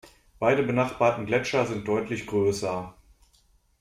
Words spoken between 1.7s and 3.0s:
deutlich größer.